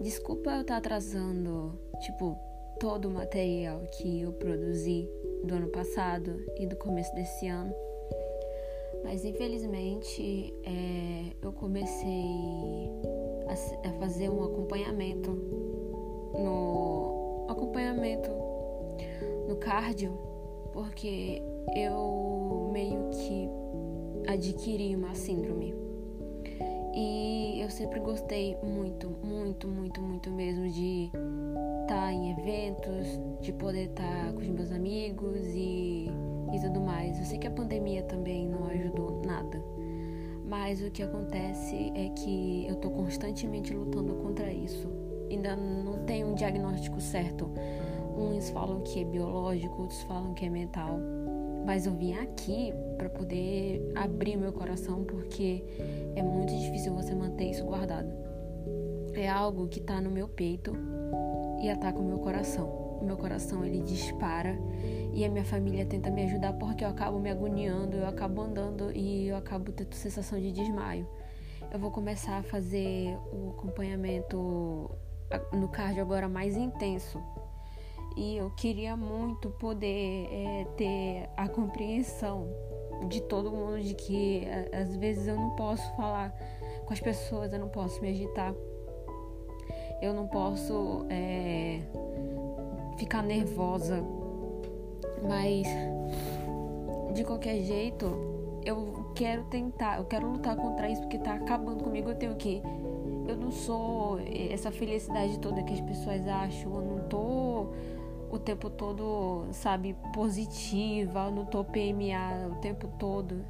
Desculpa 0.00 0.50
eu 0.50 0.60
estar 0.62 0.74
tá 0.74 0.78
atrasando, 0.78 1.78
tipo, 2.00 2.36
todo 2.80 3.06
o 3.06 3.10
material 3.10 3.80
que 3.92 4.22
eu 4.22 4.32
produzi 4.32 5.08
do 5.44 5.54
ano 5.54 5.68
passado 5.68 6.44
e 6.58 6.66
do 6.66 6.74
começo 6.76 7.14
desse 7.14 7.46
ano. 7.46 7.72
Mas 9.04 9.24
infelizmente 9.24 10.52
é, 10.64 11.32
eu 11.40 11.52
comecei 11.52 12.90
a, 13.46 13.88
a, 13.88 13.92
fazer 14.00 14.28
um 14.28 14.42
acompanhamento 14.42 15.30
no 16.34 17.46
acompanhamento 17.48 18.30
no 19.48 19.56
cardio 19.56 20.12
porque 20.72 21.42
eu 21.76 22.70
meio 22.72 23.10
que 23.10 23.48
adquiri 24.26 24.96
uma 24.96 25.14
síndrome 25.14 25.74
e 26.94 27.60
eu 27.60 27.70
sempre 27.70 28.00
gostei 28.00 28.56
muito, 28.62 29.10
muito, 29.24 29.66
muito, 29.66 30.00
muito 30.02 30.30
mesmo 30.30 30.68
de 30.68 31.10
estar 31.82 31.86
tá 31.86 32.12
em 32.12 32.32
eventos, 32.32 33.18
de 33.40 33.52
poder 33.52 33.88
estar 33.90 34.26
tá 34.26 34.32
com 34.32 34.40
os 34.40 34.48
meus 34.48 34.70
amigos 34.70 35.40
e, 35.46 36.06
e 36.52 36.60
tudo 36.60 36.80
mais. 36.80 37.18
Eu 37.18 37.24
sei 37.24 37.38
que 37.38 37.46
a 37.46 37.50
pandemia 37.50 38.02
também 38.02 38.46
não 38.46 38.66
ajudou 38.66 39.22
nada, 39.24 39.62
mas 40.44 40.82
o 40.82 40.90
que 40.90 41.02
acontece 41.02 41.92
é 41.94 42.10
que 42.10 42.66
eu 42.68 42.74
estou 42.74 42.90
constantemente 42.90 43.72
lutando 43.72 44.14
contra 44.16 44.52
isso. 44.52 44.88
Ainda 45.30 45.56
não 45.56 46.04
tenho 46.04 46.28
um 46.28 46.34
diagnóstico 46.34 47.00
certo. 47.00 47.50
Uns 48.16 48.50
falam 48.50 48.82
que 48.82 49.00
é 49.00 49.04
biológico, 49.04 49.80
outros 49.80 50.02
falam 50.02 50.34
que 50.34 50.44
é 50.44 50.50
mental. 50.50 50.98
Mas 51.64 51.86
eu 51.86 51.94
vim 51.94 52.14
aqui 52.14 52.72
para 52.96 53.08
poder 53.08 53.92
abrir 53.94 54.36
meu 54.36 54.52
coração 54.52 55.04
porque 55.04 55.64
é 56.16 56.22
muito 56.22 56.56
difícil 56.58 56.92
você 56.94 57.14
manter 57.14 57.50
isso 57.50 57.64
guardado. 57.64 58.08
É 59.14 59.28
algo 59.28 59.68
que 59.68 59.78
está 59.78 60.00
no 60.00 60.10
meu 60.10 60.26
peito 60.26 60.72
e 61.62 61.68
ataca 61.70 61.98
o 61.98 62.04
meu 62.04 62.18
coração. 62.18 62.66
O 63.00 63.04
meu 63.04 63.16
coração 63.16 63.64
ele 63.64 63.80
dispara 63.82 64.56
e 65.12 65.24
a 65.24 65.28
minha 65.28 65.44
família 65.44 65.84
tenta 65.84 66.10
me 66.10 66.24
ajudar 66.24 66.52
porque 66.54 66.84
eu 66.84 66.88
acabo 66.88 67.18
me 67.18 67.30
agoniando, 67.30 67.96
eu 67.96 68.06
acabo 68.06 68.42
andando 68.42 68.90
e 68.96 69.28
eu 69.28 69.36
acabo 69.36 69.72
tendo 69.72 69.94
sensação 69.94 70.40
de 70.40 70.52
desmaio. 70.52 71.06
Eu 71.72 71.78
vou 71.78 71.90
começar 71.90 72.38
a 72.38 72.42
fazer 72.42 73.16
o 73.32 73.50
acompanhamento 73.50 74.90
no 75.52 75.68
cardio 75.68 76.02
agora 76.02 76.28
mais 76.28 76.56
intenso. 76.56 77.20
E 78.16 78.36
eu 78.36 78.50
queria 78.50 78.96
muito 78.96 79.50
poder 79.50 80.28
é, 80.30 80.66
ter 80.76 81.28
a 81.36 81.48
compreensão 81.48 82.48
de 83.08 83.20
todo 83.22 83.50
mundo 83.50 83.80
de 83.80 83.94
que 83.94 84.46
às 84.72 84.94
vezes 84.96 85.26
eu 85.26 85.34
não 85.34 85.50
posso 85.56 85.84
falar 85.96 86.30
com 86.84 86.92
as 86.92 87.00
pessoas, 87.00 87.52
eu 87.52 87.58
não 87.58 87.68
posso 87.68 88.00
me 88.00 88.10
agitar 88.10 88.54
eu 90.02 90.12
não 90.12 90.26
posso 90.26 91.06
é, 91.08 91.80
ficar 92.98 93.22
nervosa, 93.22 94.02
mas 95.22 95.64
de 97.14 97.22
qualquer 97.22 97.62
jeito 97.62 98.06
eu 98.64 99.12
quero 99.14 99.44
tentar, 99.44 99.98
eu 99.98 100.04
quero 100.04 100.28
lutar 100.28 100.56
contra 100.56 100.90
isso 100.90 101.02
porque 101.02 101.18
tá 101.18 101.34
acabando 101.34 101.84
comigo. 101.84 102.10
Eu 102.10 102.16
tenho 102.16 102.34
que. 102.34 102.60
Eu 103.28 103.36
não 103.36 103.52
sou 103.52 104.18
essa 104.50 104.72
felicidade 104.72 105.38
toda 105.38 105.62
que 105.62 105.72
as 105.72 105.80
pessoas 105.80 106.26
acham, 106.26 106.74
eu 106.74 106.82
não 106.82 107.08
tô 107.08 107.68
o 108.32 108.38
tempo 108.38 108.70
todo, 108.70 109.46
sabe, 109.52 109.94
positiva, 110.14 111.26
eu 111.26 111.30
não 111.30 111.44
tô 111.44 111.62
PMA 111.62 112.48
o 112.50 112.54
tempo 112.62 112.88
todo. 112.98 113.44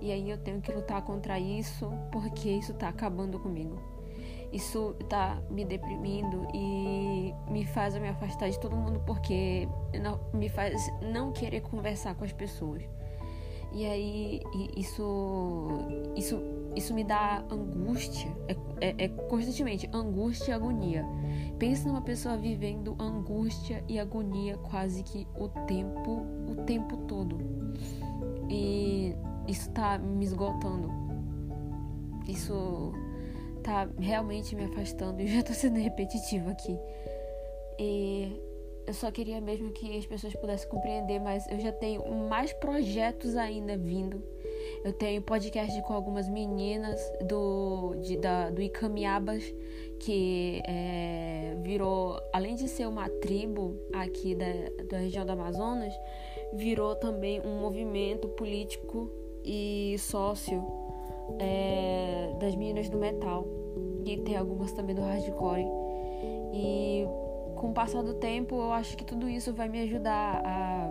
E 0.00 0.10
aí 0.10 0.30
eu 0.30 0.38
tenho 0.38 0.62
que 0.62 0.72
lutar 0.72 1.02
contra 1.02 1.38
isso 1.38 1.92
porque 2.10 2.48
isso 2.48 2.72
tá 2.72 2.88
acabando 2.88 3.38
comigo. 3.38 3.78
Isso 4.50 4.94
tá 5.10 5.38
me 5.50 5.64
deprimindo 5.64 6.48
e 6.54 7.34
me 7.50 7.66
faz 7.66 7.98
me 7.98 8.08
afastar 8.08 8.48
de 8.48 8.58
todo 8.58 8.74
mundo 8.74 9.02
porque 9.04 9.68
me 10.32 10.48
faz 10.48 10.90
não 11.02 11.30
querer 11.30 11.60
conversar 11.60 12.14
com 12.14 12.24
as 12.24 12.32
pessoas. 12.32 12.82
E 13.72 13.84
aí 13.84 14.40
isso 14.76 15.68
isso 16.16 16.40
isso 16.76 16.92
me 16.94 17.04
dá 17.04 17.44
angústia, 17.50 18.34
é, 18.48 18.56
é, 18.80 19.04
é 19.04 19.08
constantemente 19.08 19.88
angústia 19.92 20.52
e 20.52 20.54
agonia. 20.54 21.04
Pensa 21.58 21.88
numa 21.88 22.02
pessoa 22.02 22.36
vivendo 22.36 22.96
angústia 22.98 23.84
e 23.88 23.98
agonia 23.98 24.56
quase 24.58 25.02
que 25.02 25.26
o 25.36 25.48
tempo, 25.66 26.26
o 26.48 26.64
tempo 26.64 26.96
todo. 27.08 27.38
E 28.50 29.14
isso 29.46 29.70
tá 29.70 29.98
me 29.98 30.24
esgotando. 30.24 30.90
Isso 32.28 32.92
tá 33.62 33.88
realmente 33.98 34.54
me 34.56 34.64
afastando 34.64 35.20
e 35.20 35.26
já 35.34 35.42
tô 35.42 35.52
sendo 35.52 35.78
repetitiva 35.78 36.50
aqui. 36.50 36.78
E 37.78 38.40
eu 38.86 38.94
só 38.94 39.10
queria 39.10 39.40
mesmo 39.40 39.70
que 39.72 39.96
as 39.96 40.06
pessoas 40.06 40.34
pudessem 40.34 40.68
compreender, 40.68 41.18
mas 41.18 41.46
eu 41.48 41.58
já 41.58 41.72
tenho 41.72 42.04
mais 42.28 42.52
projetos 42.52 43.36
ainda 43.36 43.76
vindo. 43.76 44.22
Eu 44.84 44.92
tenho 44.92 45.22
podcast 45.22 45.80
com 45.80 45.94
algumas 45.94 46.28
meninas 46.28 47.00
do, 47.26 47.94
de, 48.02 48.18
da, 48.18 48.50
do 48.50 48.60
Icamiabas, 48.60 49.42
que 49.98 50.60
é, 50.66 51.56
virou, 51.62 52.20
além 52.34 52.54
de 52.54 52.68
ser 52.68 52.86
uma 52.86 53.08
tribo 53.08 53.78
aqui 53.94 54.34
da, 54.34 54.44
da 54.90 54.98
região 54.98 55.24
do 55.24 55.32
Amazonas, 55.32 55.94
virou 56.52 56.94
também 56.94 57.40
um 57.40 57.58
movimento 57.60 58.28
político 58.28 59.10
e 59.42 59.96
sócio 59.98 60.62
é, 61.38 62.34
das 62.38 62.54
meninas 62.54 62.90
do 62.90 62.98
metal. 62.98 63.46
E 64.04 64.18
tem 64.18 64.36
algumas 64.36 64.70
também 64.72 64.94
do 64.94 65.00
hardcore. 65.00 65.64
E 66.52 67.06
com 67.56 67.70
o 67.70 67.72
passar 67.72 68.02
do 68.02 68.12
tempo, 68.12 68.54
eu 68.54 68.70
acho 68.70 68.98
que 68.98 69.04
tudo 69.04 69.26
isso 69.30 69.50
vai 69.54 69.66
me 69.66 69.80
ajudar 69.80 70.42
a 70.44 70.90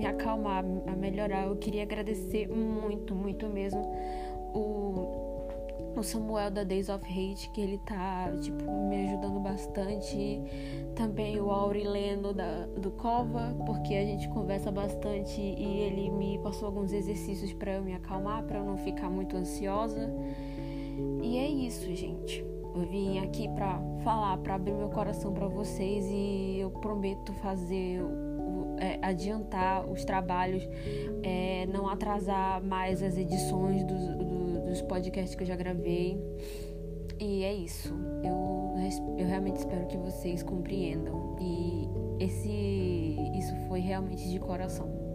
me 0.00 0.06
acalmar, 0.06 0.64
a 0.86 0.96
melhorar. 0.96 1.46
Eu 1.46 1.56
queria 1.56 1.82
agradecer 1.82 2.48
muito, 2.48 3.14
muito 3.14 3.46
mesmo 3.46 3.80
o 4.54 5.28
o 5.96 6.02
Samuel 6.02 6.50
da 6.50 6.62
Days 6.62 6.88
of 6.88 7.04
Hate, 7.04 7.50
que 7.50 7.60
ele 7.60 7.78
tá, 7.78 8.32
tipo, 8.40 8.64
me 8.88 9.08
ajudando 9.08 9.40
bastante. 9.40 10.40
Também 10.94 11.40
o 11.40 11.50
Aurileno 11.50 12.32
da, 12.32 12.66
do 12.66 12.92
Cova, 12.92 13.54
porque 13.66 13.94
a 13.94 14.04
gente 14.04 14.28
conversa 14.28 14.70
bastante 14.70 15.40
e 15.40 15.80
ele 15.80 16.08
me 16.10 16.38
passou 16.38 16.66
alguns 16.66 16.92
exercícios 16.92 17.52
para 17.52 17.72
eu 17.72 17.82
me 17.82 17.92
acalmar, 17.92 18.44
para 18.44 18.58
eu 18.58 18.64
não 18.64 18.78
ficar 18.78 19.10
muito 19.10 19.36
ansiosa. 19.36 20.10
E 21.22 21.36
é 21.36 21.48
isso, 21.48 21.92
gente. 21.94 22.44
Eu 22.74 22.82
vim 22.88 23.18
aqui 23.18 23.48
para 23.48 23.80
falar, 24.04 24.38
para 24.38 24.54
abrir 24.54 24.72
meu 24.72 24.88
coração 24.88 25.32
para 25.34 25.48
vocês 25.48 26.06
e 26.08 26.58
eu 26.60 26.70
prometo 26.70 27.32
fazer 27.34 28.00
é, 28.80 28.98
adiantar 29.02 29.88
os 29.88 30.04
trabalhos, 30.04 30.66
é, 31.22 31.66
não 31.66 31.88
atrasar 31.88 32.62
mais 32.62 33.02
as 33.02 33.16
edições 33.16 33.84
dos, 33.84 34.00
dos 34.66 34.82
podcasts 34.82 35.34
que 35.34 35.42
eu 35.42 35.46
já 35.46 35.56
gravei. 35.56 36.18
E 37.20 37.44
é 37.44 37.52
isso. 37.52 37.94
Eu, 38.24 38.74
eu 39.18 39.26
realmente 39.26 39.56
espero 39.56 39.86
que 39.86 39.96
vocês 39.98 40.42
compreendam. 40.42 41.36
E 41.38 42.24
esse 42.24 42.50
isso 43.38 43.54
foi 43.68 43.80
realmente 43.80 44.28
de 44.28 44.38
coração. 44.38 45.09